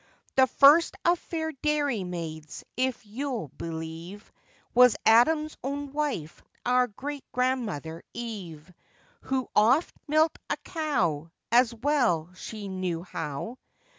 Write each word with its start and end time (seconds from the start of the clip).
The 0.35 0.47
first 0.47 0.95
of 1.05 1.19
fair 1.19 1.51
dairy 1.51 2.03
maids, 2.03 2.63
if 2.75 3.05
you'll 3.05 3.49
believe, 3.49 4.31
Was 4.73 4.95
Adam's 5.05 5.55
own 5.63 5.93
wife, 5.93 6.41
our 6.65 6.87
great 6.87 7.23
grandmother 7.31 8.01
Eve, 8.11 8.73
Who 9.29 9.47
oft 9.55 9.93
milked 10.07 10.39
a 10.49 10.57
cow, 10.63 11.29
As 11.51 11.71
well 11.71 12.31
she 12.33 12.67
knew 12.67 13.03
how. 13.03 13.59